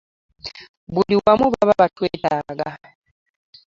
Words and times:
Buli 0.93 1.15
wamu 1.25 1.45
baba 1.53 1.73
batwetaaga. 1.79 2.69